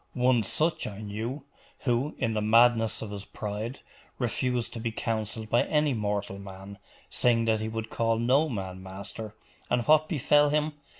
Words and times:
One 0.15 0.41
such 0.41 0.87
I 0.87 0.99
knew, 1.01 1.43
who, 1.81 2.15
in 2.17 2.33
the 2.33 2.41
madness? 2.41 3.03
of 3.03 3.11
his 3.11 3.23
pride, 3.23 3.81
refused 4.17 4.73
to 4.73 4.79
be 4.79 4.91
counselled 4.91 5.51
by 5.51 5.61
any 5.65 5.93
mortal 5.93 6.39
man 6.39 6.79
saying 7.11 7.45
that 7.45 7.59
he 7.59 7.69
would 7.69 7.91
call 7.91 8.17
no 8.17 8.49
man 8.49 8.81
master: 8.81 9.35
and 9.69 9.83
what 9.83 10.09
befell 10.09 10.49
him? 10.49 10.73